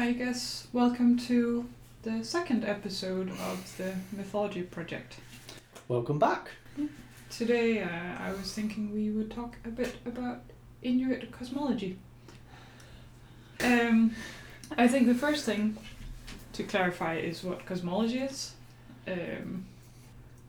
[0.00, 1.68] I guess welcome to
[2.04, 5.16] the second episode of the Mythology Project.
[5.88, 6.52] Welcome back.
[7.28, 10.40] Today, uh, I was thinking we would talk a bit about
[10.80, 11.98] Inuit cosmology.
[13.62, 14.14] Um,
[14.78, 15.76] I think the first thing
[16.54, 18.54] to clarify is what cosmology is.
[19.06, 19.66] Um,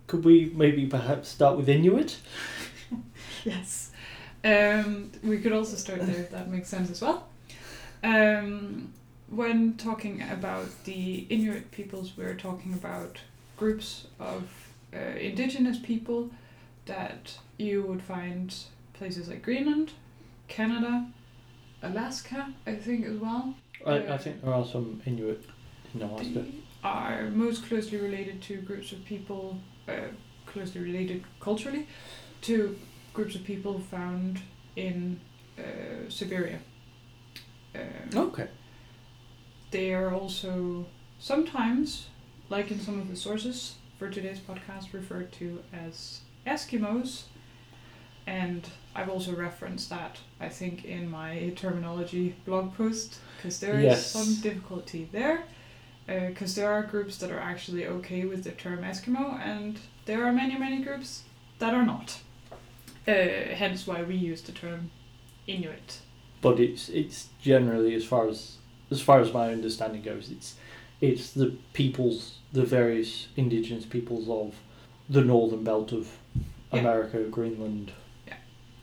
[0.07, 2.15] Could we maybe perhaps start with Inuit?
[3.43, 3.91] yes.
[4.45, 7.27] Um, we could also start there, if that makes sense as well.
[8.01, 8.93] Um,
[9.31, 13.17] when talking about the Inuit peoples, we're talking about
[13.57, 14.43] groups of
[14.93, 16.29] uh, indigenous people
[16.85, 18.53] that you would find
[18.93, 19.93] places like Greenland,
[20.47, 21.07] Canada,
[21.81, 23.55] Alaska, I think as well.
[23.85, 25.43] I, Uh, I think there are some Inuit
[25.93, 26.45] in Alaska.
[26.83, 30.09] Are most closely related to groups of people, uh,
[30.45, 31.87] closely related culturally,
[32.41, 32.77] to
[33.13, 34.39] groups of people found
[34.75, 35.19] in
[35.57, 36.59] uh, Siberia.
[37.75, 38.47] Um, Okay.
[39.71, 40.85] They are also
[41.19, 42.07] sometimes,
[42.49, 47.23] like in some of the sources for today's podcast, referred to as Eskimos.
[48.27, 53.83] And I've also referenced that, I think, in my terminology blog post, because there is
[53.83, 54.11] Yes.
[54.11, 55.45] some difficulty there.
[56.07, 60.33] Because there are groups that are actually okay with the term Eskimo, and there are
[60.33, 61.23] many, many groups
[61.59, 62.19] that are not.
[63.07, 63.13] Uh,
[63.55, 64.91] hence why we use the term
[65.47, 65.99] Inuit.
[66.41, 68.57] But it's it's generally as far as
[68.91, 70.55] as far as my understanding goes, it's
[70.99, 74.55] it's the peoples, the various indigenous peoples of
[75.09, 76.07] the northern belt of
[76.71, 76.79] Yeah.
[76.81, 77.91] America, Greenland.
[78.27, 78.35] Yeah.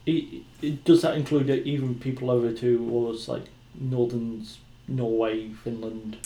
[0.07, 3.45] It, it, does that include even people over to all those like
[3.79, 4.45] northern
[4.89, 6.17] Norway, Finland?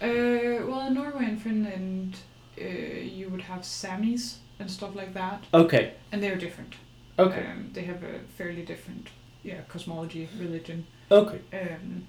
[0.00, 2.16] Uh, well, in Norway and Finland,
[2.60, 5.94] uh, you would have Samis and stuff like that, Okay.
[6.12, 6.74] and they're different.
[7.18, 7.44] Okay.
[7.46, 9.08] Um, they have a fairly different,
[9.42, 10.86] yeah, cosmology, religion.
[11.10, 11.40] Okay.
[11.52, 12.06] Um,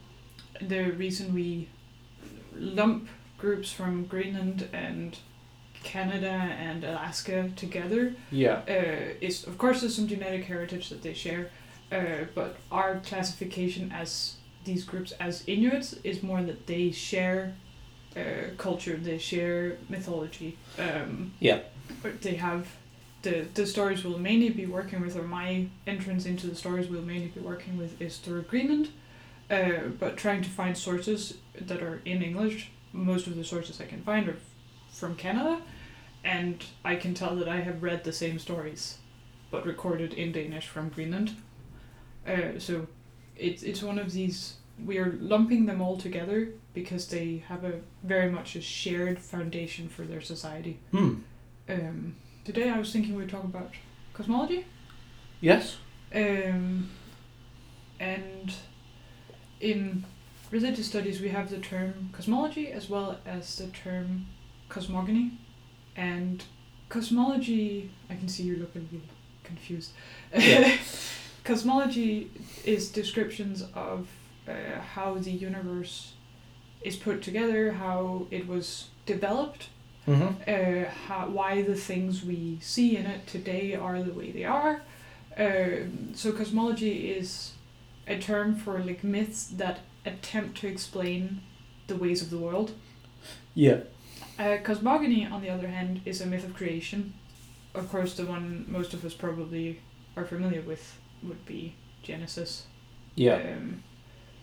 [0.62, 1.68] the reason we
[2.56, 5.18] lump groups from Greenland and
[5.84, 6.28] Canada
[6.60, 8.62] and Alaska together Yeah.
[8.68, 11.50] uh, is, of course, there's some genetic heritage that they share,
[11.92, 14.36] uh, but our classification as
[14.66, 17.54] these groups as Inuits is more that they share
[18.16, 18.22] uh,
[18.58, 20.58] culture, they share mythology.
[20.80, 21.60] Um, Yeah.
[22.02, 22.68] but they have
[23.24, 27.02] the the stories we'll mainly be working with, or my entrance into the stories we'll
[27.02, 28.90] mainly be working with, is through Greenland.
[29.50, 33.86] Uh, but trying to find sources that are in English, most of the sources I
[33.86, 34.38] can find are
[34.92, 35.62] from Canada,
[36.24, 38.98] and I can tell that I have read the same stories,
[39.52, 41.36] but recorded in Danish from Greenland.
[42.28, 42.88] Uh, so
[43.36, 47.80] it's it's one of these we are lumping them all together because they have a
[48.04, 50.80] very much a shared foundation for their society.
[50.92, 51.16] Hmm.
[51.70, 53.72] Um, today I was thinking we'd talk about
[54.14, 54.66] cosmology.
[55.42, 55.78] Yes.
[56.14, 56.90] Um,
[58.00, 58.54] and
[59.60, 60.04] in
[60.52, 64.26] religious studies, we have the term cosmology as well as the term
[64.70, 65.38] cosmogony.
[65.96, 66.44] And
[66.90, 69.04] cosmology, I can see you looking really
[69.44, 69.92] confused.
[70.36, 70.78] Yeah.
[71.44, 72.32] cosmology
[72.64, 74.08] is descriptions of
[74.48, 76.14] uh, how the universe
[76.82, 79.70] is put together, how it was developed,
[80.06, 80.34] Mm-hmm.
[80.86, 84.82] uh, how, why the things we see in it today are the way they are.
[85.38, 87.54] Um so cosmology is
[88.08, 91.42] a term for like myths that attempt to explain
[91.88, 92.74] the ways of the world.
[93.54, 93.82] Yeah.
[94.38, 97.14] Uh, cosmogony, on the other hand, is a myth of creation.
[97.74, 99.80] Of course, the one most of us probably
[100.16, 102.66] are familiar with would be Genesis.
[103.16, 103.36] Yeah.
[103.36, 103.84] Um,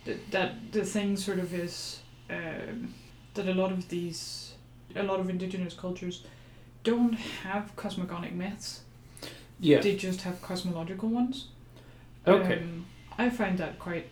[0.05, 2.95] that that the thing sort of is um,
[3.35, 4.55] that a lot of these,
[4.97, 6.25] a lot of indigenous cultures,
[6.85, 8.81] don't have cosmogonic myths.
[9.59, 9.81] Yeah.
[9.81, 11.49] They just have cosmological ones.
[12.27, 12.59] Okay.
[12.59, 12.87] Um,
[13.21, 14.09] I find that quite.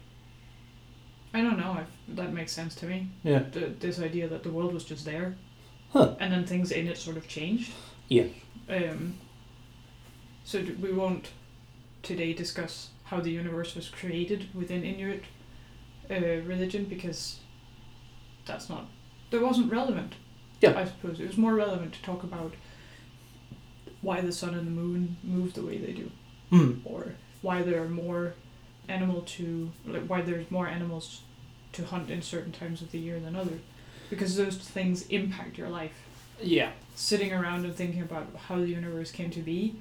[1.34, 3.08] I don't know if that makes sense to me.
[3.22, 3.40] Yeah.
[3.52, 5.36] The, this idea that the world was just there,
[5.92, 6.14] Huh.
[6.20, 7.72] and then things in it sort of changed.
[8.08, 8.26] Yeah.
[8.68, 9.14] Um.
[10.44, 11.30] So d- we won't
[12.02, 15.24] today discuss how the universe was created within Inuit
[16.10, 16.14] uh,
[16.46, 17.40] religion because
[18.46, 18.86] that's not
[19.30, 20.14] that wasn't relevant.
[20.60, 20.78] Yeah.
[20.78, 22.54] I suppose it was more relevant to talk about
[24.00, 26.10] why the sun and the moon move the way they do,
[26.50, 26.72] Hmm.
[26.84, 28.34] or why there are more
[28.88, 31.22] animal to like why there's more animals
[31.72, 33.60] to hunt in certain times of the year than others,
[34.10, 35.92] because those things impact your life
[36.42, 36.70] Yeah.
[36.94, 39.74] sitting around and thinking about how the universe came to be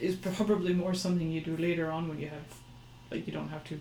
[0.00, 2.48] is probably more something you do later on when you have
[3.10, 3.78] like you don't have to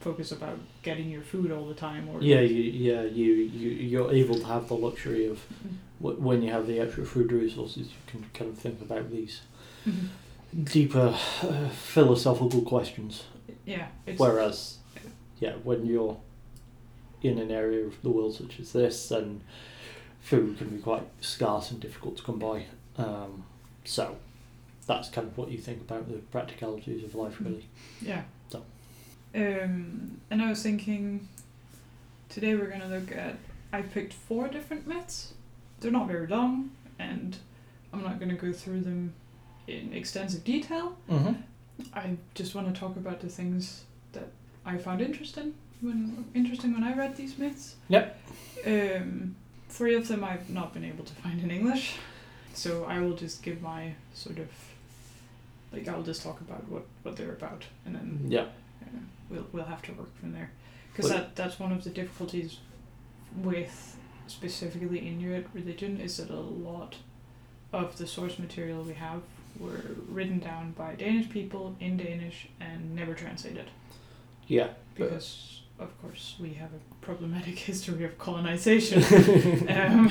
[0.00, 2.40] focus about getting your food all the time or Yeah.
[2.40, 3.02] You, yeah.
[3.02, 6.22] You, you you're able to have the luxury of Mm-hmm.
[6.28, 9.40] when you have the extra food resources, you can kind of think about these
[9.86, 10.08] Mhm.
[10.64, 11.08] deeper
[11.42, 13.22] uh, philosophical questions.
[13.66, 14.78] Yeah it's Whereas,
[15.40, 16.18] yeah, when you're
[17.22, 19.40] in an area of the world such as this, then
[20.20, 22.66] food can be quite scarce and difficult to come by.
[22.96, 23.44] Um,
[23.84, 24.16] so
[24.86, 27.66] that's kind of what you think about the practicalities of life, really.
[28.00, 28.22] Yeah.
[28.48, 28.62] So.
[29.34, 31.28] Um, and I was thinking
[32.28, 33.36] today we're gonna look at.
[33.72, 35.32] I picked four different myths.
[35.80, 37.36] They're not very long, and
[37.92, 39.14] I'm not gonna go through them
[39.66, 40.96] in extensive detail.
[41.10, 41.32] Mm-hmm.
[41.94, 44.28] I just want to talk about the things that
[44.64, 47.76] I found interesting when interesting when I read these myths.
[47.88, 48.18] Yep.
[48.66, 49.34] Um,
[49.68, 51.96] three of them I've not been able to find in English,
[52.54, 54.48] so I will just give my sort of
[55.72, 58.42] like I'll just talk about what what they're about, and then Yeah.
[58.82, 58.98] uh,
[59.30, 60.50] we'll we'll have to work from there
[60.92, 62.58] because that that's one of the difficulties
[63.42, 63.96] with
[64.28, 66.96] specifically Inuit religion is that a lot
[67.72, 69.20] of the source material we have
[69.58, 73.70] were written down by Danish people in Danish and never translated
[74.48, 74.68] Yeah.
[74.96, 79.02] But- because of course we have a problematic history of colonization.
[79.68, 80.10] um,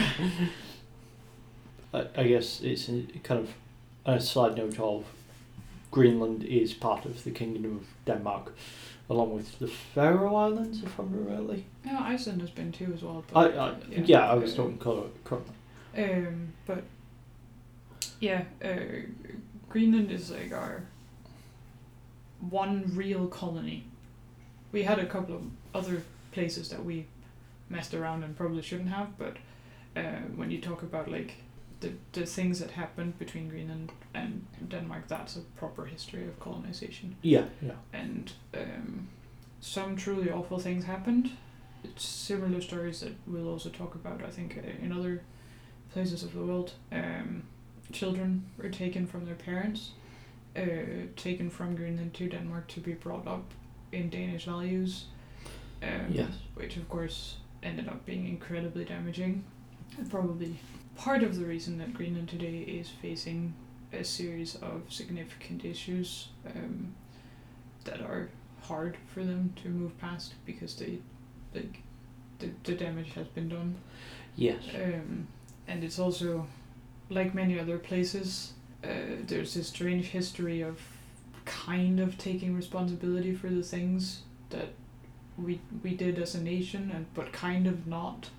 [1.94, 3.54] I, I guess it's a, kind of
[4.06, 5.06] a side note of
[5.92, 8.54] Greenland is part of the Kingdom of Denmark,
[9.10, 11.66] along with the Faroe Islands, if I'm remotely.
[11.86, 13.24] no, Iceland has been too as well.
[13.32, 15.04] But, I yeah, I was talking colour.
[15.96, 16.84] Um, but
[18.24, 19.02] yeah, uh,
[19.70, 20.84] Greenland is like our
[22.50, 23.84] one real colony.
[24.72, 25.44] We had a couple of
[25.74, 27.06] other places that we
[27.70, 29.36] messed around and probably shouldn't have, but
[29.96, 31.32] uh, when you talk about like
[31.82, 37.16] the the things that happened between Greenland and Denmark, that's a proper history of colonization
[37.22, 37.76] Yeah, yeah.
[37.94, 39.08] and um,
[39.62, 41.30] some truly awful things happened.
[41.84, 45.22] It's similar stories that we'll also talk about, I think, uh, in other
[45.94, 46.72] places of the world.
[46.92, 47.44] Um,
[47.92, 49.92] children were taken from their parents,
[50.56, 50.62] uh,
[51.16, 53.52] taken from Greenland to Denmark to be brought up
[53.92, 55.06] in Danish values.
[55.82, 56.32] Um, Yes.
[56.56, 59.44] Which, of course, ended up being incredibly damaging.
[59.98, 60.56] And probably
[60.96, 63.54] part of the reason that Greenland today is facing
[63.92, 66.94] a series of significant issues um,
[67.84, 68.30] that are
[68.62, 70.98] hard for them to move past because they
[71.54, 71.82] like
[72.40, 73.76] the, the damage has been done
[74.36, 74.64] Yes.
[74.74, 75.28] um,
[75.68, 76.48] and it's also
[77.14, 78.88] like many other places uh,
[79.28, 80.80] there's this strange history of
[81.46, 84.70] kind of taking responsibility for the things that
[85.38, 88.30] we we did as a nation and but kind of not.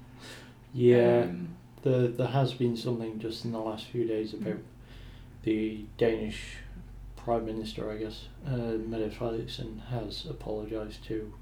[0.72, 1.24] Yeah.
[1.24, 1.48] um,
[1.82, 4.58] There, there has been something just in the last few days about
[5.42, 6.56] the Danish
[7.16, 11.32] Prime Minister, I guess, uh, Mette Frederiksen, has apologised to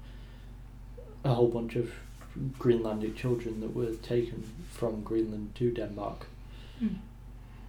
[1.23, 1.91] a whole bunch of
[2.59, 6.25] Greenlandic children that were taken from Greenland to Denmark.
[6.83, 6.97] Mm,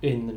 [0.08, 0.32] in the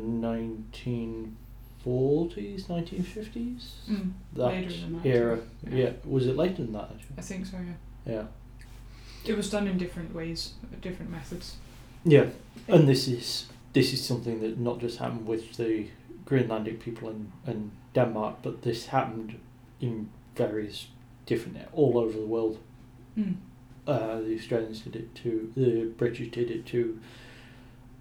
[1.84, 3.64] 1940s, 1950s?
[3.88, 5.38] mm, That Later than that, era.
[5.70, 5.74] yeah.
[5.78, 5.92] Yeah.
[6.04, 7.16] was it later than that actually?
[7.18, 8.24] I think so yeah Yeah.
[9.24, 11.56] it was done in different ways different methods
[12.04, 12.26] Yeah,
[12.68, 15.86] and this is this is something that not just happened with the
[16.24, 19.34] Greenlandic people in, in Denmark, but this happened
[19.80, 20.88] in various
[21.26, 22.58] different all over the world.
[23.16, 23.34] mm,
[23.86, 25.52] Uh, the Australians did it too.
[25.56, 26.98] The British did it to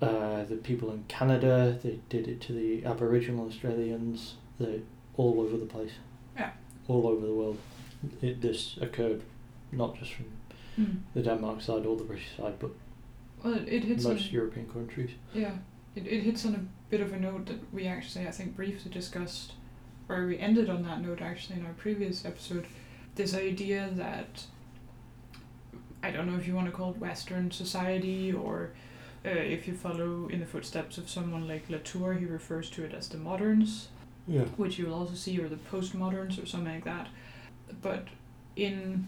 [0.01, 1.77] uh, the people in Canada.
[1.81, 4.35] They did it to the Aboriginal Australians.
[4.59, 4.81] They
[5.15, 5.93] all over the place.
[6.35, 6.51] Yeah.
[6.87, 7.57] All over the world.
[8.21, 9.23] It, this occurred
[9.71, 10.25] not just from
[10.79, 10.97] mm.
[11.13, 12.71] the Denmark side or the British side, but
[13.43, 15.11] well it, it hits on most European countries.
[15.33, 15.53] Yeah,
[15.95, 18.91] it, it hits on a bit of a note that we actually, I think, briefly
[18.91, 19.53] discussed,
[20.07, 22.65] or we ended on that note actually in our previous episode.
[23.15, 24.43] This idea that,
[26.03, 28.71] I don't know if you want to call it Western society or
[29.27, 32.93] uh, if you follow in the footsteps of someone like Latour, he refers to it
[32.93, 33.89] as the moderns,
[34.27, 34.45] Yeah.
[34.57, 37.07] which you will also see, or the postmoderns or something like that.
[37.81, 38.07] But
[38.55, 39.07] in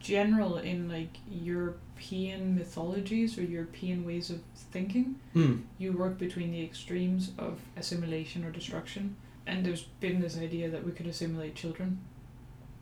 [0.00, 4.40] general, in like European mythologies or European ways of
[4.72, 5.62] thinking, Mm.
[5.78, 9.16] you work between the extremes of assimilation or destruction.
[9.46, 11.98] And there's been this idea that we could assimilate children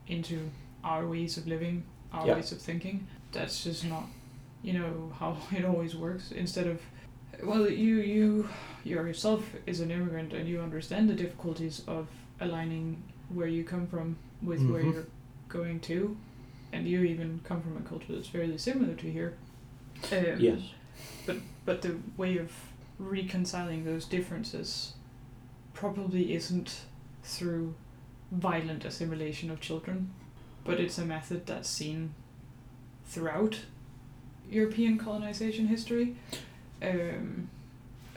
[0.08, 0.50] into
[0.84, 2.34] our ways of living, our Yeah.
[2.36, 3.06] ways of thinking.
[3.32, 4.08] That's just not,
[4.66, 6.32] you know, how it always works.
[6.32, 6.78] Instead of,
[7.50, 8.48] well, you you
[8.84, 12.06] yourself is an immigrant and you understand the difficulties of
[12.40, 13.02] aligning
[13.36, 14.92] where you come from with where Mhm.
[14.92, 15.06] you're
[15.48, 16.16] going to,
[16.72, 19.32] and you even come from a culture that's fairly similar to here.
[20.12, 20.60] Um, Yes.
[21.26, 22.50] But but the way of
[22.98, 24.94] reconciling those differences
[25.74, 26.70] probably isn't
[27.22, 27.74] through
[28.32, 30.10] violent assimilation of children,
[30.64, 32.14] but it's a method that's seen
[33.04, 33.60] throughout
[34.50, 36.16] European colonization history,
[36.82, 37.48] um,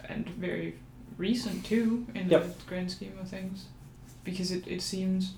[0.07, 0.75] and very
[1.17, 2.43] recent too in Yep.
[2.43, 3.65] the grand scheme of things,
[4.23, 5.33] because it, it seems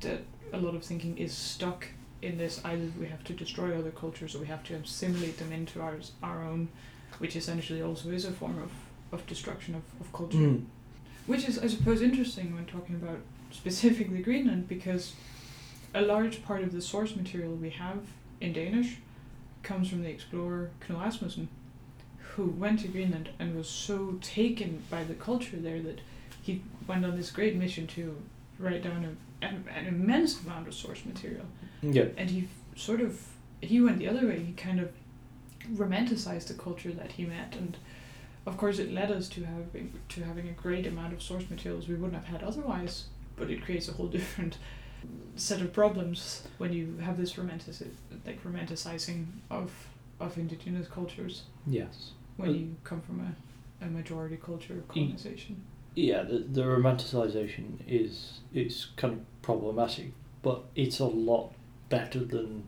[0.00, 1.88] that a lot of thinking is stuck
[2.22, 5.52] in this either we have to destroy other cultures or we have to assimilate them
[5.52, 6.68] into ours our own,
[7.18, 8.70] which essentially also is a form of,
[9.12, 10.38] of destruction of, of culture.
[10.38, 10.64] Mm.
[11.26, 13.18] Which is, I suppose, interesting when talking about
[13.50, 15.14] specifically Greenland because
[15.94, 17.98] a large part of the source material we have
[18.40, 18.96] in Danish
[19.64, 21.48] comes from the explorer Knud Rasmussen,
[22.18, 26.00] who went to Greenland and was so taken by the culture there that
[26.42, 28.16] he went on this great mission to
[28.58, 31.46] write down a, an, an immense amount of source material.
[31.82, 32.06] Yeah.
[32.16, 33.20] And he sort of
[33.60, 34.40] he went the other way.
[34.40, 34.92] He kind of
[35.72, 37.76] romanticized the culture that he met, and
[38.46, 41.88] of course it led us to having to having a great amount of source materials
[41.88, 43.04] we wouldn't have had otherwise.
[43.36, 44.58] But it creates a whole different
[45.36, 47.74] set of problems when you have this romantic
[48.26, 49.70] like romanticizing of
[50.20, 52.12] of indigenous cultures Yes.
[52.36, 55.56] when Uh, you come from a, a majority culture of colonization.
[55.96, 61.52] Yeah, the, the romanticization is is kind of problematic, but it's a lot
[61.88, 62.64] better than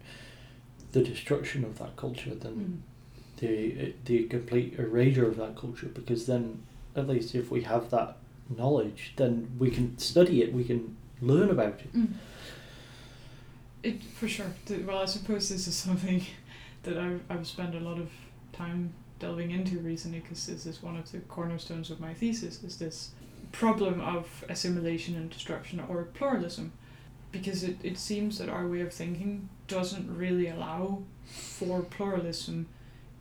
[0.93, 2.79] the destruction of that culture than Mm.
[3.41, 5.89] the the complete erasure of that culture.
[5.89, 6.63] Because then,
[6.95, 8.17] at least if we have that
[8.49, 11.95] knowledge, then we can study it, we can learn about it.
[11.95, 12.13] Mm.
[13.83, 14.47] It for sure.
[14.85, 16.25] Well, I suppose this is something
[16.83, 18.11] that I've I've spent a lot of
[18.53, 22.63] time delving into recently because this is one of the cornerstones of my thesis.
[22.63, 23.11] Is this
[23.53, 26.73] problem of assimilation and destruction or pluralism?
[27.33, 32.69] Because it, it seems that our way of thinking doesn't really allow for pluralism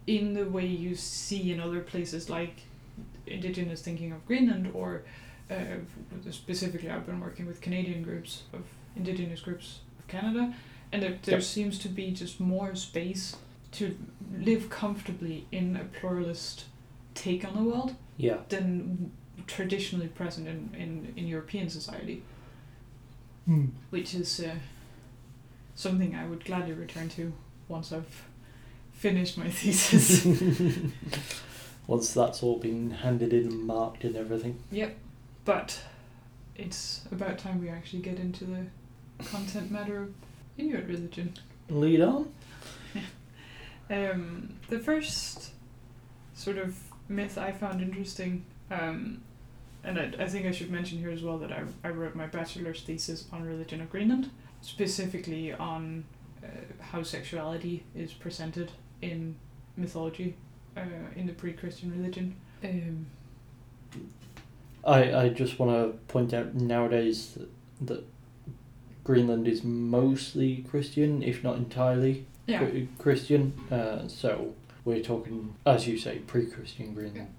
[0.08, 2.62] in the way you see in other places like
[3.26, 5.04] indigenous thinking of Greenland or
[5.50, 8.62] uh, specifically I've been working with Canadian groups of
[8.96, 10.54] indigenous groups of Canada
[10.92, 11.44] and there, there Yep.
[11.44, 13.36] seems to be just more space
[13.74, 13.98] to
[14.40, 16.66] live comfortably in a pluralist
[17.14, 18.38] take on the world Yeah.
[18.50, 19.12] than
[19.48, 22.24] traditionally present in, in, in European society
[23.92, 24.56] which is uh,
[25.76, 27.32] something I would gladly return to
[27.68, 28.24] once I've
[28.94, 30.26] finished my thesis.
[31.88, 34.58] Once that's all been handed in and marked and everything.
[35.46, 35.80] But
[36.56, 38.66] it's about time we actually get into the
[39.26, 40.14] content matter of
[40.58, 41.34] Inuit religion.
[41.70, 42.34] Lead on.
[43.88, 45.52] Um, the first
[46.34, 46.76] sort of
[47.08, 49.22] myth I found interesting, um,
[49.84, 52.26] and I, I think I should mention here as well that I, I wrote my
[52.26, 56.04] bachelor's thesis on religion of Greenland, specifically on
[56.44, 56.48] uh,
[56.80, 58.72] how sexuality is presented
[59.04, 59.36] in
[59.78, 60.36] mythology
[60.76, 60.82] uh,
[61.16, 62.36] in the pre Christian religion.
[62.64, 63.06] Um,
[64.86, 67.50] I, I just want to point out nowadays that,
[67.88, 68.04] that
[69.04, 72.60] Greenland is mostly Christian, if not entirely yeah.
[72.62, 73.54] Chri- Christian.
[73.72, 77.34] Uh, so we're talking, as you say, pre-Christian Greenland.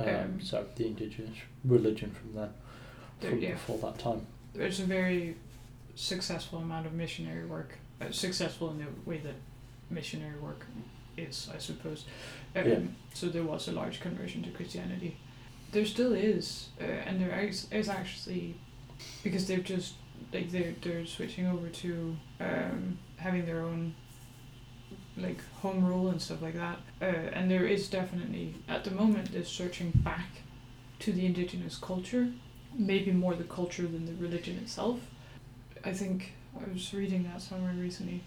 [0.00, 2.50] Um, Um, so the indigenous religion from then,
[3.20, 3.52] There- from yeah.
[3.52, 4.26] before that time.
[4.54, 5.36] there's a very
[5.94, 9.34] successful amount of missionary work, uh, successful in the way that
[9.90, 10.66] missionary work
[11.16, 12.04] is, I suppose.
[12.56, 12.78] Um, Yeah.
[13.14, 15.16] So there was a large conversion to Christianity.
[15.70, 18.56] There still is, uh, and there is, is actually,
[19.22, 19.94] because they've just
[20.32, 23.94] like they're they're switching over to um, having their own
[25.16, 26.78] like home rule and stuff like that.
[27.02, 30.42] Uh, and there is definitely at the moment this searching back
[31.00, 32.28] to the indigenous culture,
[32.74, 35.00] maybe more the culture than the religion itself.
[35.84, 38.22] I think I was reading that somewhere recently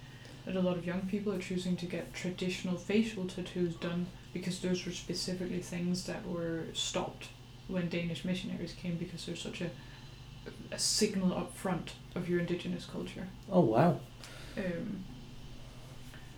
[0.45, 4.59] that a lot of young people are choosing to get traditional facial tattoos done because
[4.59, 7.27] those were specifically things that were stopped
[7.67, 9.69] when Danish missionaries came because there's such a
[10.71, 13.27] a signal up front of your indigenous culture.
[13.51, 13.99] Oh wow!
[14.57, 15.03] Um,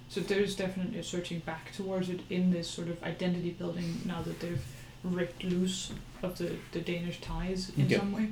[0.10, 4.22] so there's definitely a searching back towards it in this sort of identity building now
[4.24, 4.62] that they've
[5.04, 8.00] ripped loose of the, the Danish ties in Yeah.
[8.00, 8.28] some way,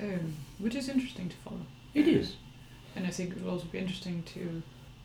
[0.00, 1.64] um, which is interesting to follow.
[1.94, 2.34] It is.
[2.96, 4.62] And I think it will also be interesting to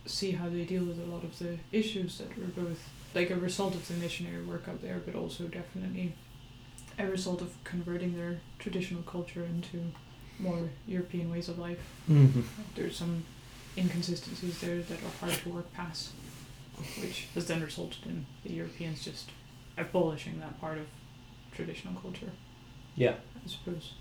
[0.08, 3.36] see how they deal with a lot of the issues that were both like a
[3.36, 6.14] result of the missionary work out there, but also definitely
[7.00, 9.82] a result of converting their traditional culture into
[10.40, 11.80] more European ways of life.
[12.10, 12.42] Mm-hmm.
[12.76, 13.24] There's some
[13.78, 16.12] inconsistencies there that are hard to work past,
[17.02, 19.30] which has then resulted in the Europeans just
[19.78, 20.86] abolishing that part of
[21.54, 22.32] traditional culture,
[22.96, 23.16] Yeah.
[23.46, 23.94] I suppose.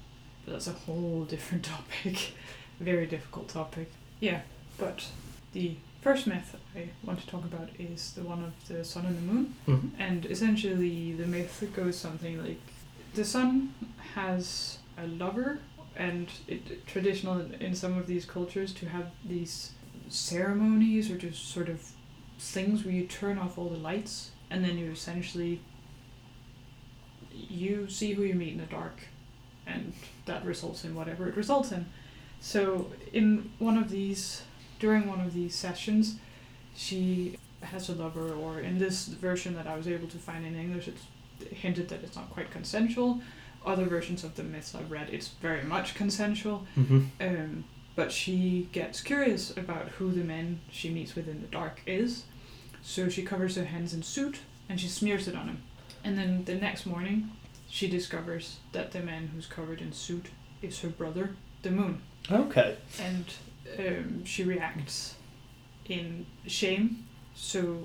[0.44, 2.32] But that's a whole different topic.
[2.80, 3.90] Very difficult topic.
[4.20, 4.40] Yeah,
[4.78, 5.06] but
[5.52, 9.16] the first myth I want to talk about is the one of the sun and
[9.16, 9.54] the moon.
[9.66, 9.88] Mm-hmm.
[10.00, 12.60] And essentially, the myth goes something like
[13.14, 13.74] the sun
[14.14, 15.60] has a lover,
[15.96, 19.72] and it traditional in- in some of these cultures to have these
[20.08, 21.80] ceremonies or just sort of
[22.38, 25.60] things where you turn off all the lights, and then you essentially
[27.32, 28.96] you see who you meet in the dark,
[29.66, 29.94] and
[30.26, 31.86] that results in whatever it results in.
[32.40, 34.42] So in one of these
[34.78, 36.16] during one of these sessions,
[36.74, 40.54] she has a lover, or in this version that I was able to find in
[40.56, 41.02] English, it's
[41.50, 43.20] hinted that it's not quite consensual.
[43.64, 46.66] Other versions of the myths I've read, it's very much consensual.
[46.76, 47.04] Mm-hmm.
[47.20, 47.64] Um,
[47.96, 52.24] but she gets curious about who the man she meets with in the dark is,
[52.82, 55.62] so she covers her hands in soot and she smears it on him.
[56.02, 57.30] And then the next morning,
[57.68, 60.26] she discovers that the man who's covered in soot
[60.60, 62.02] is her brother, the moon.
[62.30, 62.76] Okay.
[63.00, 63.24] And
[63.78, 65.14] um, she reacts
[65.88, 67.04] in shame,
[67.34, 67.78] so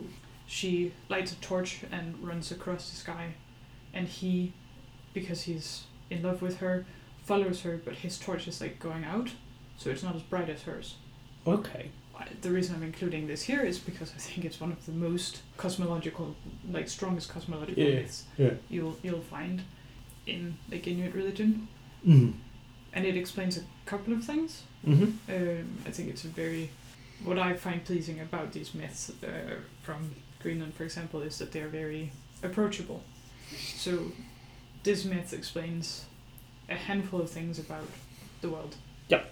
[0.48, 3.34] she lights a torch and runs across the sky.
[3.94, 4.54] And he,
[5.14, 6.86] because he's in love with her,
[7.24, 9.30] follows her, but his torch is like going out,
[9.78, 10.96] so it's not as bright as hers.
[11.46, 11.92] Okay.
[12.42, 15.42] The reason I'm including this here is because I think it's one of the most
[15.56, 16.36] cosmological,
[16.70, 18.52] like strongest cosmological Yeah, myths yeah.
[18.70, 19.62] you'll you'll find
[20.28, 21.68] in like Inuit religion,
[22.06, 22.34] Mm.
[22.94, 24.64] And it explains a couple of things.
[24.86, 25.32] Mm-hmm.
[25.32, 26.70] Um, I think it's a very
[27.24, 31.68] what I find pleasing about these myths uh, from Greenland, for example, is that they're
[31.68, 32.12] very
[32.44, 33.04] approachable.
[33.76, 34.12] So
[34.84, 36.06] this myth explains
[36.70, 37.88] a handful of things about
[38.42, 38.76] the world.
[39.10, 39.24] Yeah.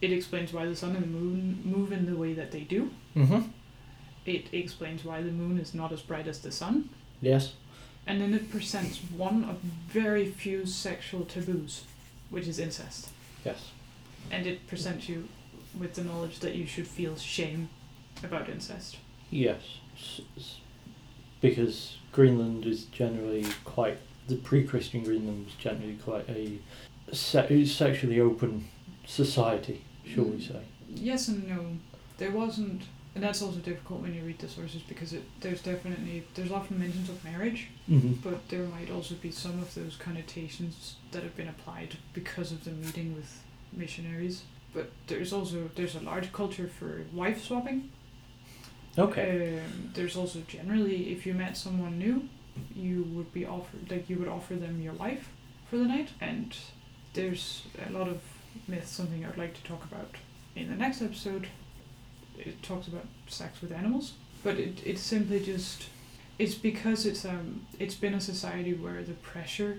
[0.00, 2.90] It explains why the sun and the moon move in the way that they do.
[3.16, 3.42] Mm-hmm.
[4.24, 6.88] It explains why the moon is not as bright as the sun.
[7.20, 7.54] Yes.
[8.06, 11.84] And then it presents one of very few sexual taboos,
[12.30, 13.08] which is incest.
[13.44, 13.70] Yes.
[14.30, 15.28] And it presents you
[15.78, 17.68] with the knowledge that you should feel shame
[18.22, 18.98] about incest.
[19.30, 19.60] Yes.
[19.96, 20.60] S- s-
[21.40, 26.58] because Greenland is generally quite the pre-Christian Greenland was generally quite a
[27.12, 28.68] se- sexually open
[29.06, 30.48] society, shall we mm.
[30.48, 30.60] say?
[30.94, 31.78] Yes and no.
[32.18, 32.82] There wasn't,
[33.18, 36.78] and that's also difficult when you read the sources because it there's definitely there's often
[36.78, 38.12] mentions of marriage, Mm-hmm.
[38.28, 42.62] but there might also be some of those connotations that have been applied because of
[42.62, 44.42] the meeting with missionaries.
[44.72, 47.90] But there's also there's a large culture for wife swapping.
[48.96, 49.58] Okay.
[49.58, 52.28] Um, there's also generally, if you met someone new,
[52.74, 55.28] you would be offered like you would offer them your wife
[55.68, 56.56] for the night, and
[57.14, 58.20] there's a lot of
[58.68, 58.90] myths.
[58.90, 60.14] Something I'd like to talk about
[60.54, 61.48] in the next episode.
[62.38, 65.86] It talks about sex with animals, but it it's simply just
[66.38, 69.78] it's because it's um it's been a society where the pressure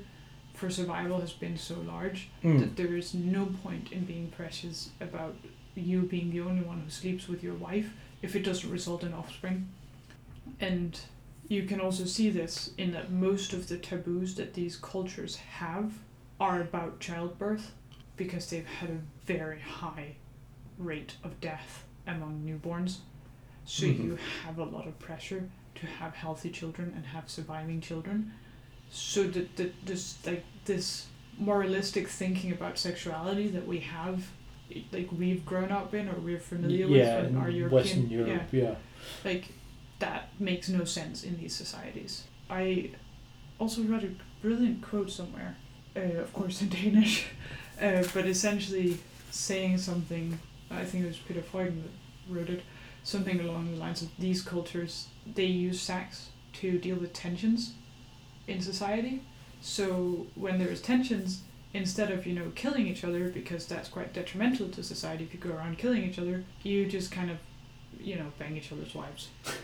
[0.53, 2.59] for survival has been so large Mm.
[2.59, 5.35] that there is no point in being precious about
[5.75, 9.13] you being the only one who sleeps with your wife if it doesn't result in
[9.13, 9.69] offspring.
[10.59, 10.99] And
[11.47, 15.93] you can also see this in that most of the taboos that these cultures have
[16.39, 17.71] are about childbirth
[18.17, 20.15] because they've had a very high
[20.77, 22.97] rate of death among newborns.
[23.65, 24.03] So Mhm.
[24.03, 28.33] you have a lot of pressure to have healthy children and have surviving children.
[28.89, 34.27] So that that this like this moralistic thinking about sexuality that we have
[34.91, 38.43] like we've grown up in or we're familiar yeah, with in our European Western Europe,
[38.51, 38.75] yeah.
[39.23, 39.45] like
[39.99, 42.23] that makes no sense in these societies.
[42.49, 42.91] I
[43.59, 45.55] also read a brilliant quote somewhere,
[45.95, 47.27] uh, of course in Danish,
[47.81, 48.97] uh, but essentially
[49.31, 50.39] saying something.
[50.71, 52.63] I think it was Peter Freuchen that wrote it.
[53.03, 57.73] Something along the lines of these cultures they use sex to deal with tensions
[58.47, 59.23] in society.
[59.61, 61.41] So when there's tensions,
[61.73, 65.39] instead of you know killing each other because that's quite detrimental to society if you
[65.39, 67.37] go around killing each other, you just kind of
[67.99, 69.29] you know bang each other's wives.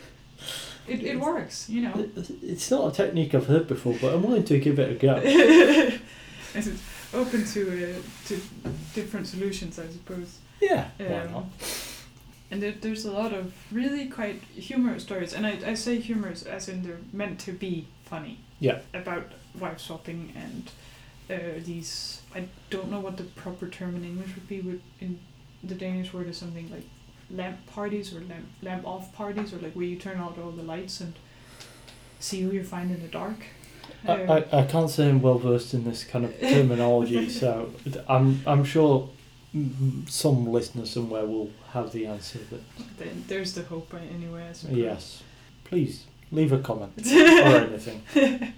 [0.88, 2.10] It, it works, you know.
[2.44, 5.20] It's not a technique I've heard before, but I'm willing to give it a go.
[6.54, 6.70] It's
[7.14, 8.42] open to uh, to
[8.94, 10.38] different solutions, I suppose.
[10.70, 11.46] Yeah, why Um, not?
[12.52, 16.44] And there, there's a lot of really quite humorous stories, and I, I say humorous
[16.44, 18.40] as in they're meant to be funny.
[18.60, 18.80] Yeah.
[18.94, 19.26] About
[19.60, 20.64] wife swapping and
[21.30, 22.22] uh, these.
[22.36, 24.62] I don't know what the proper term in English would be.
[24.62, 25.20] With in
[25.64, 26.86] the Danish word is something like
[27.32, 30.64] lamp parties or lamp lamp off parties, or like where you turn out all the
[30.64, 31.14] lights and
[32.20, 33.40] see who you find in the dark.
[34.08, 37.72] I, Um, I, I can't say I'm well versed in this kind of terminology, so
[38.08, 39.10] I'm I'm sure
[40.08, 42.40] some listener somewhere will have the answer.
[42.50, 42.62] But
[42.98, 44.52] then there's the hope anyway.
[44.70, 45.24] Yes,
[45.64, 48.02] please leave a comment or anything.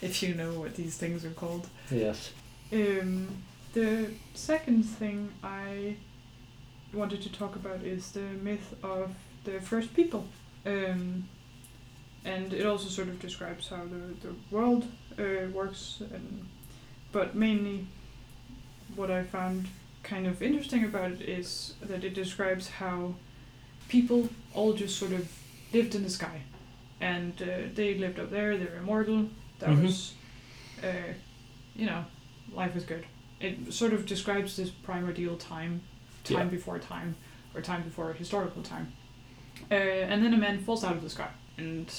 [0.00, 1.68] if you know what these things are called.
[1.90, 2.30] Yes.
[2.72, 3.28] Um,
[3.72, 5.96] the second thing I
[6.92, 10.26] wanted to talk about is the myth of the first people.
[10.66, 11.28] Um,
[12.24, 14.84] and it also sort of describes how the, the world
[15.18, 16.46] uh, works, and,
[17.12, 17.86] but mainly
[18.96, 19.68] what I found
[20.02, 23.14] kind of interesting about it is that it describes how
[23.88, 25.30] people all just sort of
[25.72, 26.40] lived in the sky.
[27.00, 29.28] And uh, they lived up there, they're immortal.
[29.58, 29.82] That Mhm.
[29.82, 30.14] was,
[30.82, 31.12] uh,
[31.74, 32.04] you know,
[32.52, 33.04] life was good.
[33.40, 35.80] It sort of describes this primordial time,
[36.24, 36.44] time Yeah.
[36.44, 37.14] before time,
[37.54, 38.92] or time before historical time.
[39.70, 41.92] Uh, and then a man falls out of the sky and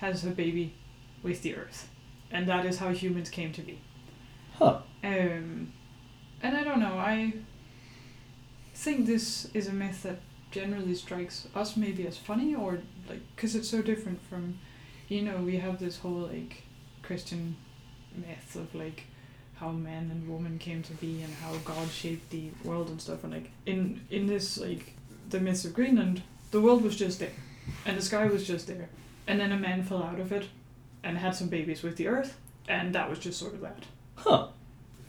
[0.00, 0.72] has a baby
[1.22, 1.88] with the earth.
[2.32, 3.78] And that is how humans came to be.
[4.54, 4.80] Huh.
[5.04, 5.72] Um,
[6.42, 7.34] and I don't know, I
[8.74, 13.54] think this is a myth that generally strikes us maybe as funny or like, because
[13.54, 14.58] it's so different from,
[15.08, 16.62] you know, we have this whole like
[17.02, 17.56] Christian
[18.14, 19.04] myth of like
[19.56, 23.24] how man and woman came to be and how God shaped the world and stuff.
[23.24, 24.94] And like in in this like
[25.28, 27.32] the myths of Greenland, the world was just there,
[27.84, 28.88] and the sky was just there,
[29.26, 30.48] and then a man fell out of it,
[31.04, 33.84] and had some babies with the earth, and that was just sort of that.
[34.16, 34.48] Huh.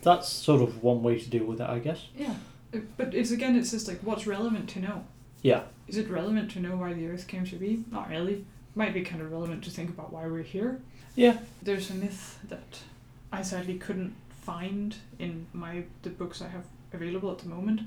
[0.02, 2.08] That's sort of one way to deal with it, I guess.
[2.18, 2.36] Yeah,
[2.98, 5.06] but it's again, it's just like what's relevant to know.
[5.42, 5.64] Yeah.
[5.88, 7.84] Is it relevant to know why the Earth came to be?
[7.92, 8.46] Not really.
[8.76, 10.80] Might be kind of relevant to think about why we're here.
[11.16, 11.40] Yeah.
[11.62, 12.80] There's a myth that
[13.32, 17.82] I sadly couldn't find in my the books I have available at the moment,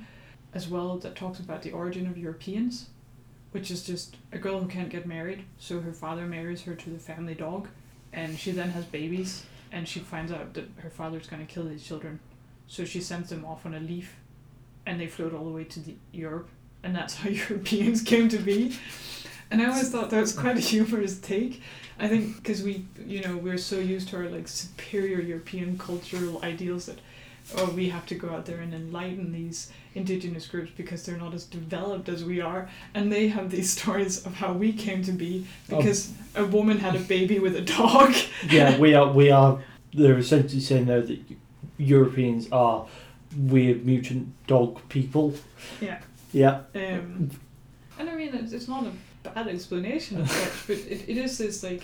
[0.53, 2.89] as well that talks about the origin of Europeans,
[3.53, 6.91] which is just a girl who can't get married, so her father marries her to
[6.91, 7.69] the family dog,
[8.13, 11.85] and she then has babies, and she finds out that her father's gonna kill these
[11.85, 12.21] children,
[12.67, 14.17] so she sends them off on a leaf,
[14.87, 16.49] and they float all the way to the Europe,
[16.83, 18.77] and that's how Europeans came to be.
[19.51, 21.63] And I always thought that was quite a humorous take.
[21.99, 26.41] I think because we, you know, we're so used to our like superior European cultural
[26.43, 26.99] ideals that,
[27.57, 31.35] oh, we have to go out there and enlighten these indigenous groups because they're not
[31.35, 35.13] as developed as we are, and they have these stories of how we came to
[35.13, 35.77] be Oh.
[35.79, 38.15] because a woman had a baby with a dog.
[38.51, 39.11] Yeah, we are.
[39.13, 39.63] We are.
[39.93, 41.19] They're essentially saying though that
[41.79, 42.87] Europeans are
[43.37, 45.35] weird mutant dog people.
[45.81, 46.01] Yeah.
[46.33, 46.61] Yeah.
[46.75, 47.31] Um,
[47.99, 48.93] and I mean, it's, it's not a
[49.29, 51.83] bad explanation as such, but it, it is this like.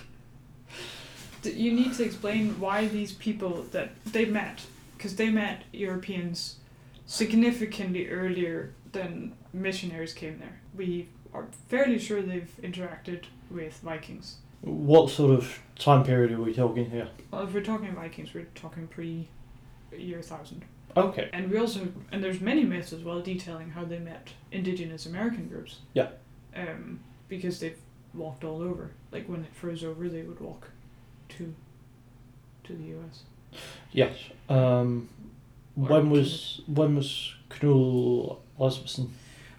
[1.43, 4.61] You need to explain why these people that they met,
[5.01, 6.57] because they met Europeans
[7.07, 10.61] significantly earlier than missionaries came there.
[10.77, 14.37] We are fairly sure they've interacted with Vikings.
[14.61, 17.09] What sort of time period are we talking here?
[17.31, 19.27] Well, if we're talking Vikings, we're talking pre
[19.97, 20.67] year thousand.
[20.95, 21.31] Okay.
[21.33, 25.49] And we also and there's many myths as well detailing how they met indigenous American
[25.49, 25.79] groups.
[25.95, 26.11] Yeah.
[26.55, 27.79] Um, because they've
[28.13, 28.91] walked all over.
[29.13, 30.69] Like when it froze over, they would walk
[31.31, 31.55] to
[32.65, 33.23] to the U.S.
[33.93, 34.17] Yes.
[34.49, 35.09] Um,
[35.75, 39.13] when was when was Knud Rasmussen?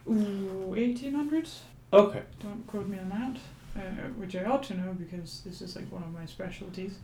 [0.07, 1.61] Ooh, eighteen hundreds.
[1.93, 2.21] Okay.
[2.41, 3.37] Don't quote me on that.
[3.73, 6.97] Uh, which I ought to know because this is like one of my specialties.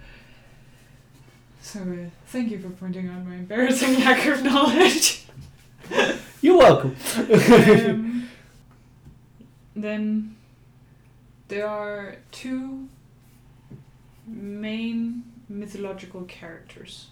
[1.61, 5.25] So uh, thank you for pointing out my embarrassing lack of knowledge.
[6.41, 6.95] You're welcome.
[7.17, 8.29] um,
[9.75, 10.35] then
[11.47, 12.89] there are two
[14.27, 17.07] main mythological characters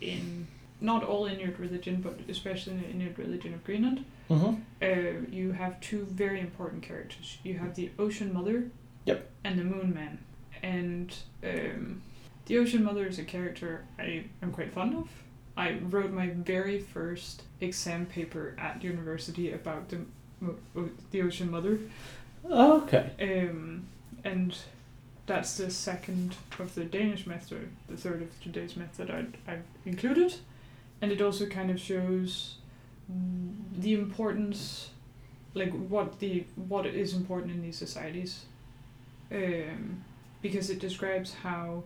[0.00, 0.46] in
[0.80, 4.04] not all Inuit religion, but especially in the Inuit religion of Greenland.
[4.28, 7.38] hmm Uh, you have two very important characters.
[7.42, 8.70] You have the Ocean Mother.
[9.04, 9.28] Yep.
[9.44, 10.18] And the Moon Man.
[10.62, 12.02] And um,
[12.46, 15.08] the Ocean Mother is a character I am quite fond of.
[15.56, 19.98] I wrote my very first exam paper at university about the
[21.10, 21.78] the Ocean Mother.
[22.50, 23.10] Okay.
[23.20, 23.86] Um,
[24.24, 24.56] and
[25.30, 30.34] that's the second of the Danish method, the third of today's method I'd, I've included.
[31.00, 32.56] And it also kind of shows
[33.10, 34.90] mm, the importance,
[35.54, 38.44] like what the what is important in these societies,
[39.30, 40.02] um,
[40.42, 41.84] because it describes how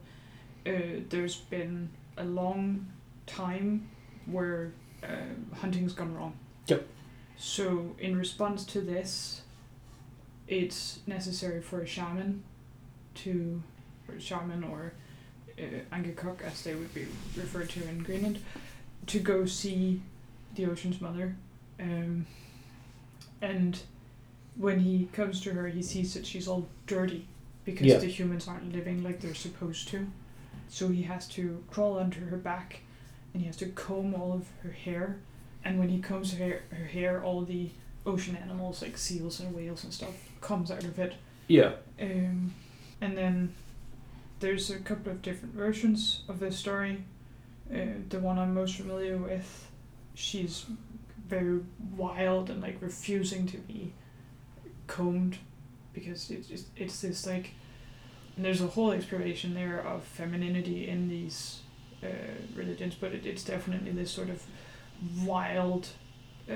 [0.67, 2.87] uh, there's been a long
[3.27, 3.91] time
[4.25, 6.33] where uh, hunting's gone wrong.
[6.69, 6.87] Yep.
[7.37, 9.43] So in response to this,
[10.49, 12.43] it's necessary for a shaman
[13.16, 13.62] to,
[14.18, 14.92] shaman or
[15.59, 15.62] uh,
[15.94, 18.38] Angekok as they would be referred to in Greenland,
[19.07, 20.00] to go see
[20.55, 21.35] the ocean's mother.
[21.81, 22.27] Um,
[23.42, 23.79] and
[24.57, 27.27] when he comes to her, he sees that she's all dirty
[27.64, 27.98] because Yeah.
[27.98, 30.07] the humans aren't living like they're supposed to.
[30.68, 32.81] So he has to crawl under her back
[33.33, 35.16] and he has to comb all of her hair.
[35.64, 37.70] And when he combs her hair, her hair all the
[38.07, 41.14] ocean animals like seals and whales and stuff comes out of it.
[41.48, 41.72] Yeah.
[42.00, 42.53] Um,
[43.05, 43.53] and then
[44.40, 47.05] there's a couple of different versions of this story.
[47.73, 47.77] Uh,
[48.09, 49.71] the one I'm most familiar with,
[50.14, 50.67] she's
[51.29, 51.61] very
[51.97, 53.93] wild and like refusing to be
[54.87, 55.38] combed
[55.93, 57.51] because it's just, it's this like
[58.37, 61.61] and there's a whole exploration there of femininity in these
[62.03, 62.07] uh,
[62.57, 64.43] religions, but it, it's definitely this sort of
[65.25, 65.88] wild
[66.51, 66.55] uh,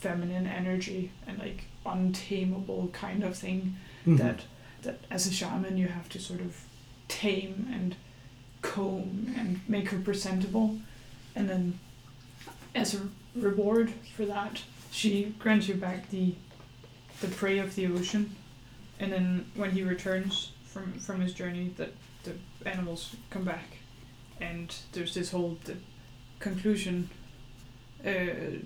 [0.00, 3.76] feminine energy and like untamable kind of thing
[4.06, 4.16] Mhm.
[4.18, 4.40] that
[4.82, 6.56] that as a shaman you have to sort of
[7.08, 7.96] tame and
[8.62, 10.78] comb and make her presentable
[11.34, 11.78] and then
[12.74, 13.00] as a
[13.34, 16.34] reward for that she grants you back the
[17.20, 18.34] the prey of the ocean,
[18.98, 21.92] and then when he returns from from his journey, that
[22.24, 22.32] the
[22.66, 23.78] animals come back,
[24.40, 25.76] and there's this whole the
[26.38, 27.08] conclusion.
[28.04, 28.58] Uh,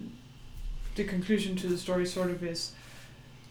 [0.95, 2.73] the conclusion to the story sort of is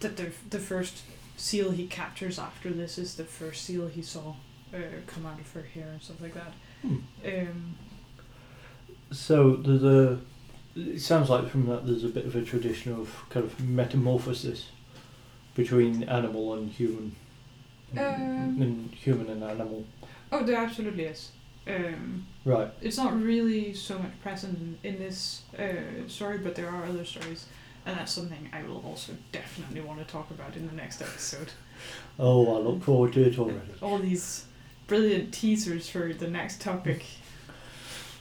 [0.00, 1.02] that the the first
[1.36, 4.34] seal he captures after this is the first seal he saw
[4.72, 6.52] uh, come out of her hair and stuff like that.
[6.82, 6.96] Hmm.
[7.24, 7.74] Um,
[9.10, 10.18] So there's a.
[10.76, 14.70] It sounds like from that there's a bit of a tradition of kind of metamorphosis
[15.54, 17.14] between animal and human.
[17.96, 18.00] Um.
[18.60, 19.84] and human and animal.
[20.32, 21.30] oh, there absolutely is.
[21.66, 22.68] Um, Right.
[22.82, 27.04] it's not really so much present in, in this uh, story, but there are other
[27.04, 27.46] stories,
[27.86, 31.50] and that's something I will also definitely want to talk about in the next episode.
[32.18, 33.58] Oh, I look forward to it already.
[33.82, 34.46] All these
[34.86, 37.04] brilliant teasers for the next topic.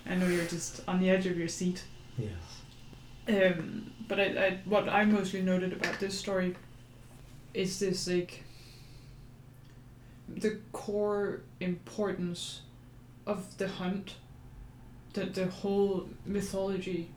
[0.06, 1.84] I know you're just on the edge of your seat.
[2.18, 2.32] Yes.
[3.28, 6.56] Um, but I, I, what I mostly noted about this story
[7.54, 8.44] is this like
[10.28, 12.62] the core importance
[13.26, 14.16] of the hunt.
[15.14, 17.12] That the whole mythology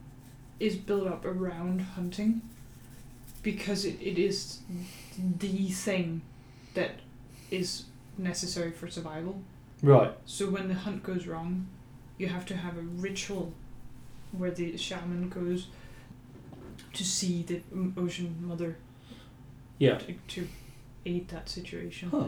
[0.59, 2.41] is built up around hunting
[3.43, 4.59] because it, it is
[5.39, 6.21] the thing
[6.73, 6.91] that
[7.51, 7.83] is
[8.17, 9.41] necessary for survival.
[9.81, 10.11] Right.
[10.25, 11.67] So when the hunt goes wrong,
[12.17, 13.53] you have to have a ritual
[14.31, 15.67] where the shaman goes
[16.93, 17.61] to see the
[17.95, 18.77] ocean mother
[19.77, 19.97] Yeah.
[19.99, 20.47] to, to
[21.05, 22.09] aid that situation.
[22.09, 22.27] Huh.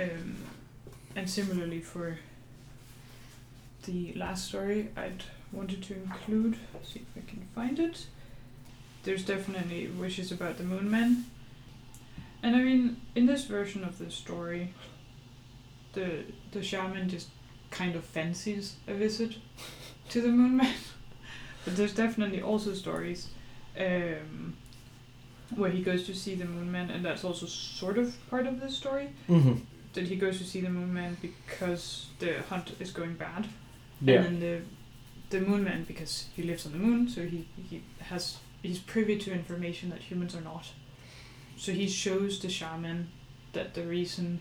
[0.00, 0.36] Um,
[1.16, 2.18] and similarly for
[3.84, 6.56] the last story, I'd wanted to include.
[6.84, 8.06] See if I can find it.
[9.04, 11.24] There's definitely wishes about the moon men.
[12.42, 14.72] And I mean, in this version of the story,
[15.92, 17.28] the the shaman just
[17.70, 19.36] kind of fancies a visit
[20.10, 20.74] to the moon man.
[21.64, 23.28] but there's definitely also stories
[23.78, 24.56] um,
[25.56, 28.60] where he goes to see the moon man, and that's also sort of part of
[28.60, 29.54] the story Mm-hmm.
[29.94, 33.46] that he goes to see the moon man because the hunt is going bad
[34.00, 34.22] Yeah.
[34.22, 34.60] and then the
[35.30, 39.16] the moon man because he lives on the moon so he he has he's privy
[39.18, 40.66] to information that humans are not
[41.56, 43.08] so he shows the shaman
[43.52, 44.40] that the reason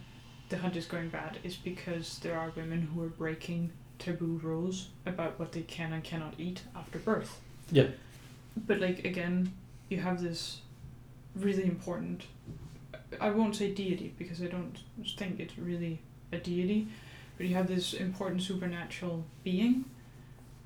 [0.49, 3.69] the hunt is going bad is because there are women who are breaking
[3.99, 7.39] taboo rules about what they can and cannot eat after birth
[7.71, 7.87] Yeah.
[8.55, 9.51] but like again
[9.89, 10.61] you have this
[11.35, 12.23] really important
[13.19, 14.79] i won't say deity because i don't
[15.17, 15.99] think it's really
[16.31, 16.87] a deity
[17.37, 19.85] but you have this important supernatural being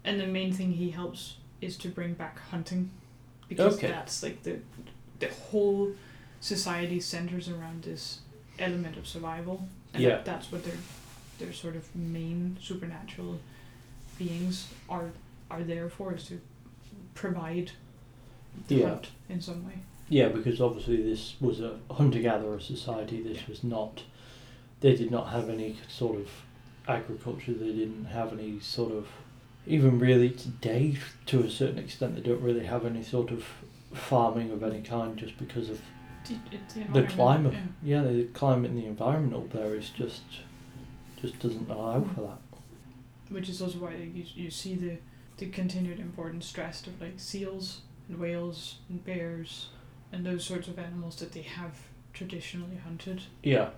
[0.04, 2.90] and the main thing he helps is to bring back hunting
[3.48, 3.88] because Okay.
[3.88, 4.60] that's like the
[5.20, 5.92] the whole
[6.40, 8.22] society centers around this
[8.58, 10.22] element of survival and Yeah.
[10.24, 10.78] that's what their
[11.40, 13.40] their sort of main supernatural
[14.18, 15.12] beings are
[15.50, 16.40] are there for is to
[17.14, 17.72] provide
[18.68, 18.90] the Yeah.
[18.90, 23.22] hunt in some way Yeah, because obviously this was a hunter-gatherer society.
[23.22, 24.04] This was not.
[24.82, 26.28] They did not have any sort of
[26.86, 27.54] agriculture.
[27.54, 29.08] They didn't have any sort of.
[29.68, 30.98] Even really today,
[31.28, 33.46] to a certain extent, they don't really have any sort of
[33.94, 35.80] farming of any kind, just because of
[36.28, 37.54] the the climate.
[37.84, 38.02] yeah.
[38.02, 40.22] Yeah, the climate and the environment up there is just,
[41.22, 42.40] just doesn't allow for that.
[43.30, 44.98] which is also why you, you see the,
[45.38, 49.68] the continued importance stressed of like seals and whales and bears
[50.12, 51.78] and those sorts of animals that they have
[52.14, 53.70] traditionally hunted Yeah.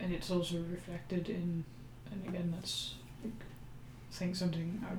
[0.00, 1.64] and it's also reflected in
[2.10, 2.94] and again that's
[3.24, 3.28] I
[4.12, 4.94] think something I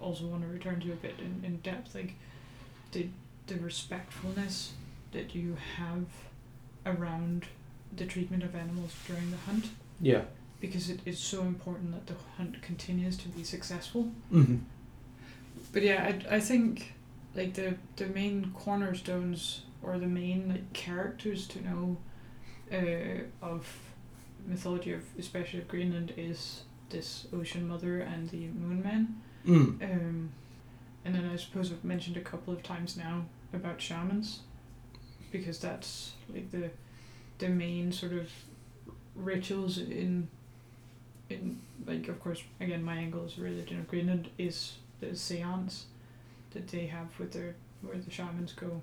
[0.00, 2.14] also want to return to a bit in, in depth like
[2.92, 3.08] the
[3.46, 4.72] the respectfulness
[5.12, 6.04] that you have
[6.84, 7.46] around
[7.96, 9.66] the treatment of animals during the hunt
[10.00, 10.22] Yeah.
[10.60, 14.56] because it is so important that the hunt continues to be successful Mm-hmm.
[15.72, 16.92] but yeah I, I think
[17.34, 21.96] like the the main cornerstones or the main like characters to know
[22.72, 23.66] uh, of
[24.46, 29.80] mythology of especially of Greenland is this ocean mother and the moon man Mm.
[29.82, 30.30] um,
[31.04, 34.40] and then I suppose I've mentioned a couple of times now about shamans
[35.30, 36.70] because that's like the
[37.38, 38.28] the main sort of
[39.14, 40.28] rituals in
[41.30, 45.86] in like of course again my angle is religion of Greenland is the seance
[46.52, 48.82] that they have with their where the shamans go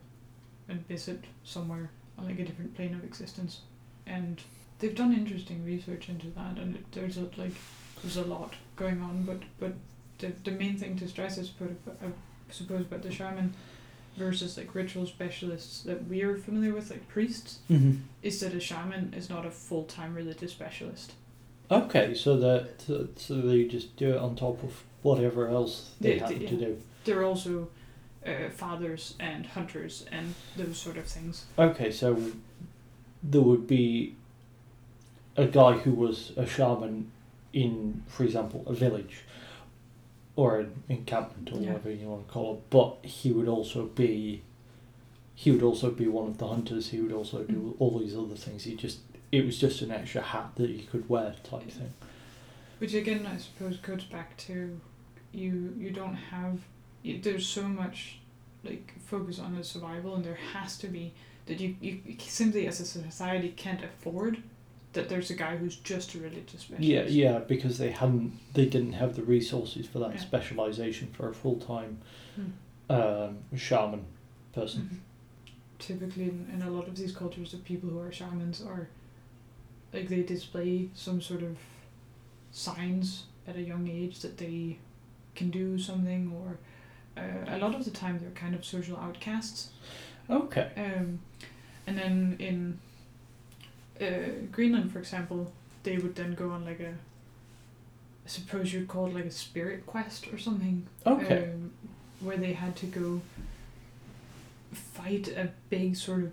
[0.70, 3.62] and visit somewhere on like a different plane of existence
[4.06, 4.42] and
[4.80, 7.54] they've done interesting research into that and it- there's a, like
[8.02, 9.74] there's a lot going on but but
[10.20, 12.08] the, the main thing to stress is put I
[12.52, 13.54] suppose about the shaman
[14.18, 17.98] versus like ritual specialists that we are familiar with like priests Mm-hmm.
[18.22, 21.14] is that a shaman is not a full-time religious specialist
[21.72, 26.14] Okay, so that so, so they just do it on top of whatever else they
[26.14, 26.82] They- happen they- to do.
[27.06, 27.70] they're also
[28.26, 32.18] uh, fathers and hunters and those sort of things Okay, so
[33.24, 34.16] there would be
[35.36, 37.10] a guy who was a shaman
[37.54, 39.22] in, for example, a village
[40.36, 41.74] or an encampment or Yeah.
[41.74, 44.42] whatever you want to call it, but he would also be
[45.36, 46.90] he would also be one of the hunters.
[46.90, 47.76] He would also do mm.
[47.80, 48.64] all these other things.
[48.64, 49.00] He just
[49.32, 51.94] it was just an extra hat that he could wear type thing.
[52.78, 54.80] Which again, I suppose, goes back to
[55.32, 55.74] you.
[55.78, 56.60] You don't have.
[57.02, 58.20] You, there's so much
[58.64, 61.14] like focus on the survival, and there has to be
[61.48, 64.42] that you, you you simply as a society can't afford
[64.94, 66.84] that there's a guy who's just a religious specialist.
[66.84, 70.20] Yeah, yeah, because they hadn't, they didn't have the resources for that Yeah.
[70.22, 72.00] specialization for a full time
[72.36, 72.52] Hmm.
[72.90, 74.06] um, shaman
[74.54, 74.82] person.
[74.92, 74.98] Mhm.
[75.80, 78.88] Typically, in, in a lot of these cultures, the people who are shamans are
[79.94, 81.58] like they display some sort of
[82.52, 84.78] signs at a young age that they
[85.36, 86.58] can do something, or
[87.22, 89.70] uh, a lot of the time they're kind of social outcasts.
[90.30, 90.70] Okay.
[90.78, 91.20] Um,
[91.88, 92.80] and then in
[94.02, 94.06] uh,
[94.52, 95.52] Greenland, for example,
[95.84, 99.86] they would then go on like a, I suppose you'd call it like a spirit
[99.86, 100.88] quest or something.
[101.06, 101.50] Okay.
[101.54, 101.72] Um,
[102.20, 103.22] where they had to go
[104.72, 106.32] fight a big sort of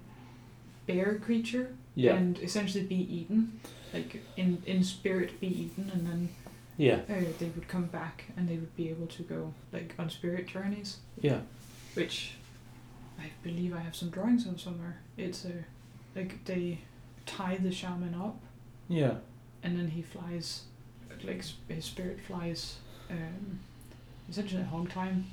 [0.87, 2.15] bear creature yeah.
[2.15, 3.61] and essentially be eaten,
[3.93, 6.29] like in in spirit be eaten, and then
[6.77, 7.01] yeah.
[7.09, 10.47] uh, they would come back and they would be able to go like on spirit
[10.47, 11.41] journeys Yeah.
[11.95, 12.35] which
[13.19, 15.01] I believe I have some drawings of somewhere.
[15.19, 15.53] It's a
[16.17, 16.79] like they
[17.27, 18.41] tie the shaman up
[18.89, 19.15] Yeah.
[19.63, 20.63] and then he flies,
[21.25, 22.77] like his spirit flies,
[23.11, 23.61] um,
[24.29, 25.27] essentially hog time.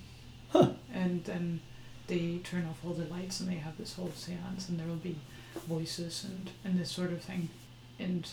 [0.50, 0.72] Huh.
[0.94, 1.62] And then
[2.08, 4.96] they turn off all the lights and they have this whole seance and there will
[4.96, 5.18] be
[5.68, 7.50] voices and, and this sort of thing.
[8.00, 8.30] And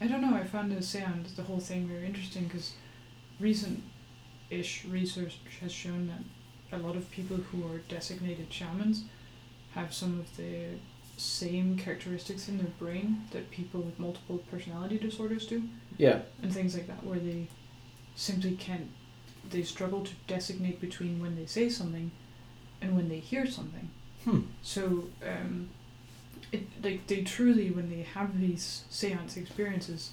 [0.00, 2.72] I don't know, I found the seance, the whole thing very interesting because
[3.38, 9.04] recent-ish research has shown that a lot of people who are designated shamans
[9.74, 10.64] have some of the
[11.20, 15.62] same characteristics in their brain that people with multiple personality disorders do
[15.98, 16.20] Yeah.
[16.42, 17.46] and things like that where they
[18.16, 18.88] simply can't
[19.50, 22.10] they struggle to designate between when they say something
[22.80, 23.90] and when they hear something
[24.24, 24.40] Hmm.
[24.62, 25.70] so um,
[26.52, 30.10] it like they truly when they have these seance experiences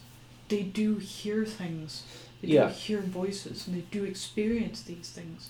[0.50, 2.04] they do hear things
[2.42, 2.68] they Yeah.
[2.68, 5.50] do hear voices and they do experience these things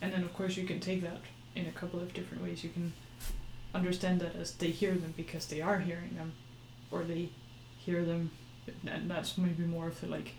[0.00, 1.20] and then of course you can take that
[1.54, 2.92] in a couple of different ways you can
[3.74, 6.32] understand that as they hear them because they are hearing them
[6.90, 7.28] or they
[7.78, 8.30] hear them
[8.86, 10.34] and that's maybe more of a like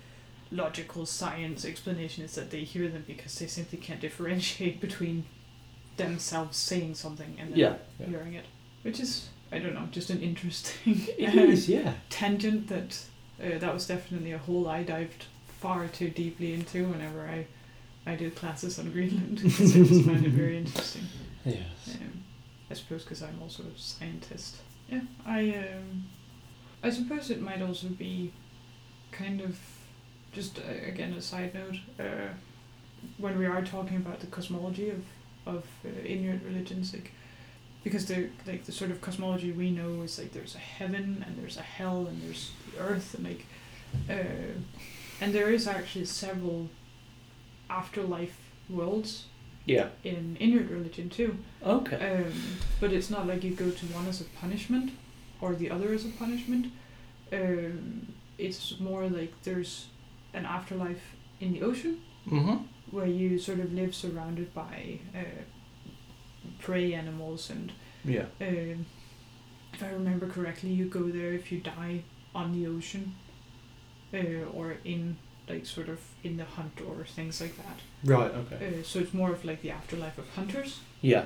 [0.51, 5.25] logical science explanation is that they hear them because they simply can't differentiate between
[5.97, 7.75] themselves saying something and then Yeah.
[7.99, 8.05] yeah.
[8.07, 8.45] hearing it
[8.83, 11.93] which is i don't know just an interesting It is, yeah.
[12.09, 12.99] tangent that
[13.43, 15.25] uh, that was definitely a hole i dived
[15.59, 17.45] far too deeply into whenever i
[18.05, 21.03] i did classes on greenland because i just found it very interesting
[21.45, 21.97] Yes.
[21.99, 22.23] um,
[22.73, 24.55] I suppose because I'm also a scientist.
[24.89, 26.05] Yeah, I um,
[26.81, 28.33] I suppose it might also be
[29.11, 29.59] kind of
[30.31, 32.29] just uh, again a side note uh,
[33.19, 35.03] when we are talking about the cosmology of
[35.45, 37.11] of uh, Inuit religions, like
[37.83, 41.37] because the like the sort of cosmology we know is like there's a heaven and
[41.37, 43.45] there's a hell and there's the earth and like
[44.09, 44.57] uh,
[45.21, 46.69] and there is actually several
[47.69, 49.25] afterlife worlds
[49.65, 49.87] Yeah.
[50.03, 51.37] in Inuit religion too.
[51.65, 51.95] Okay.
[52.25, 52.33] Um,
[52.81, 54.91] but it's not like you go to one as a punishment
[55.41, 56.67] or the other as a punishment.
[57.31, 59.87] Um, it's more like there's
[60.33, 61.03] an afterlife
[61.39, 62.63] in the ocean Mm-hmm.
[62.95, 65.41] where you sort of live surrounded by uh,
[66.59, 67.71] prey animals and
[68.05, 68.25] Yeah.
[68.41, 68.85] um,
[69.73, 72.03] if I remember correctly, you go there if you die
[72.35, 73.15] on the ocean
[74.13, 75.17] uh, or in
[75.49, 77.79] like sort of in the hunt or things like that.
[78.03, 78.31] Right.
[78.31, 78.79] Okay.
[78.79, 80.79] Uh, so it's more of like the afterlife of hunters.
[81.01, 81.25] Yeah.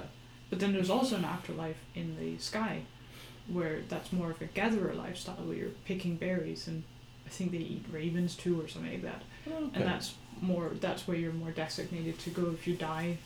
[0.49, 2.81] But then there's also an afterlife in the sky,
[3.47, 6.83] where that's more of a gatherer lifestyle, where you're picking berries, and
[7.25, 9.23] I think they eat ravens too, or something like that.
[9.47, 9.69] Okay.
[9.73, 10.71] And that's more.
[10.79, 13.17] That's where you're more designated to go if you die,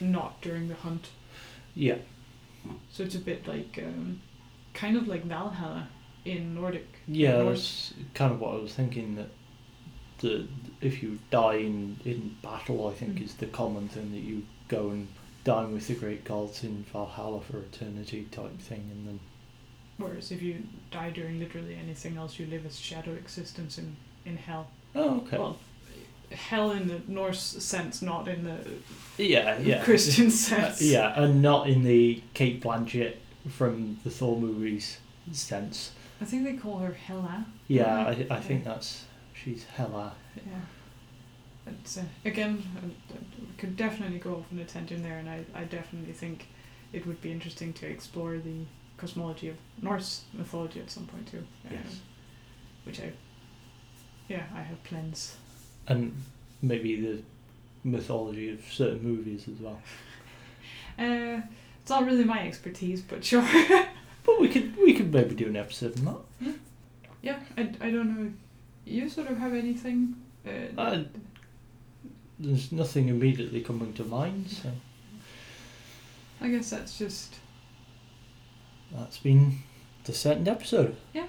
[0.00, 1.08] not during the hunt.
[1.74, 1.96] yeah.
[2.92, 4.20] So it's a bit like, um,
[4.72, 5.88] kind of like Valhalla
[6.24, 6.86] in Nordic.
[7.08, 7.38] Yeah.
[7.38, 7.92] Norse.
[7.96, 9.16] That's kind of what I was thinking.
[9.16, 9.30] That
[10.22, 10.46] the
[10.80, 13.24] if you die in in battle, I think Mm.
[13.24, 15.08] is the common thing that you go and
[15.44, 19.20] dine with the great gods in Valhalla for eternity type thing, and then
[19.98, 20.54] Whereas if you
[20.90, 24.66] die during literally anything else, you live as shadow existence in in hell.
[24.94, 25.38] oh okay.
[25.38, 25.58] Well,
[26.30, 28.58] hell in the Norse sense, not in the
[29.22, 29.58] yeah.
[29.58, 29.84] Yeah.
[29.84, 30.82] Christian Uh, sense.
[30.82, 33.16] yeah, and not in the Cate Blanchett
[33.50, 34.98] from the Thor movies
[35.32, 35.92] sense.
[36.20, 37.46] I think they call her Hela.
[37.68, 38.06] Yeah.
[38.06, 39.04] I, I think that's
[39.42, 40.14] she's hella.
[40.36, 40.52] Yeah.
[41.66, 45.44] It's, uh, again, uh, we could definitely go off on a tangent there, and I,
[45.54, 46.48] I definitely think
[46.92, 48.64] it would be interesting to explore the
[48.96, 51.44] cosmology of Norse mythology at some point too.
[51.66, 52.00] uh, Yes.
[52.84, 53.12] which I,
[54.28, 55.36] yeah, I have plans.
[55.86, 56.14] And
[56.60, 57.22] maybe the
[57.84, 59.80] mythology of certain movies as well.
[60.98, 61.40] Uh,
[61.80, 63.42] it's not really my expertise, but sure.
[64.24, 66.04] But we could we could maybe do an episode on
[66.44, 66.54] that.
[67.22, 68.32] yeah, I, I don't know.
[68.84, 70.16] You sort of have anything?
[70.46, 71.04] Uh, Uh,
[72.38, 74.70] there's nothing immediately coming to mind, so
[76.40, 77.36] I guess that's just.
[78.92, 79.58] that's been
[80.04, 80.96] the second episode.
[81.12, 81.26] Yeah.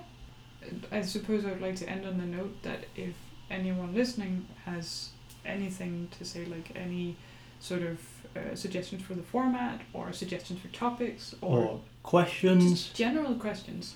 [0.92, 3.14] I suppose I would like to end on the note that if
[3.52, 5.10] anyone listening has
[5.46, 7.18] anything to say, like any
[7.60, 8.00] sort of
[8.36, 13.96] uh, suggestions for the format or suggestions for topics or, Or questions, just general questions,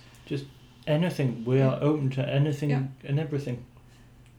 [0.87, 1.43] anything.
[1.45, 2.83] We are open to anything Yeah.
[3.09, 3.57] and everything.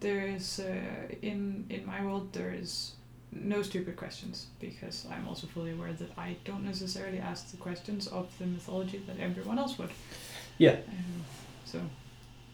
[0.00, 2.92] there is uh, in in my world there is
[3.32, 8.06] no stupid questions because I'm also fully aware that I don't necessarily ask the questions
[8.08, 9.90] of the mythology that everyone else would.
[10.58, 10.76] Yeah.
[10.88, 11.24] Um,
[11.64, 11.78] so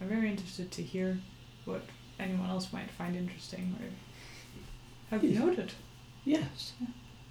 [0.00, 1.18] I'm very interested to hear
[1.66, 1.82] what
[2.18, 3.88] anyone else might find interesting or
[5.10, 5.38] have Yes.
[5.44, 5.72] noted.
[6.24, 6.72] Yes.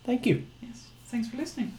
[0.06, 0.36] Thank you.
[0.62, 0.88] Yes.
[1.06, 1.72] Thanks for listening.